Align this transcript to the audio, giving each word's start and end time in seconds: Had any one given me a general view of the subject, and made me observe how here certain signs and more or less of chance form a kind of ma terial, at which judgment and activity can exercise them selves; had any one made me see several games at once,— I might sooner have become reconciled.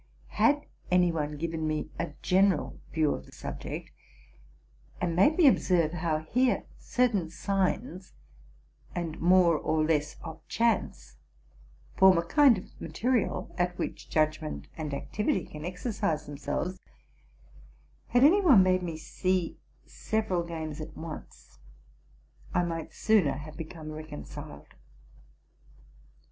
Had 0.29 0.65
any 0.89 1.11
one 1.11 1.37
given 1.37 1.67
me 1.67 1.91
a 1.99 2.13
general 2.23 2.79
view 2.91 3.13
of 3.13 3.27
the 3.27 3.31
subject, 3.31 3.91
and 4.99 5.15
made 5.15 5.37
me 5.37 5.45
observe 5.45 5.91
how 5.93 6.23
here 6.23 6.63
certain 6.79 7.29
signs 7.29 8.13
and 8.95 9.21
more 9.21 9.55
or 9.59 9.85
less 9.85 10.15
of 10.23 10.41
chance 10.47 11.17
form 11.97 12.17
a 12.17 12.25
kind 12.25 12.57
of 12.57 12.81
ma 12.81 12.87
terial, 12.87 13.53
at 13.59 13.77
which 13.77 14.09
judgment 14.09 14.67
and 14.75 14.91
activity 14.95 15.45
can 15.45 15.63
exercise 15.63 16.25
them 16.25 16.35
selves; 16.35 16.79
had 18.07 18.23
any 18.23 18.41
one 18.41 18.63
made 18.63 18.81
me 18.81 18.97
see 18.97 19.59
several 19.85 20.41
games 20.41 20.81
at 20.81 20.97
once,— 20.97 21.59
I 22.55 22.63
might 22.63 22.91
sooner 22.91 23.33
have 23.33 23.55
become 23.55 23.91
reconciled. 23.91 24.65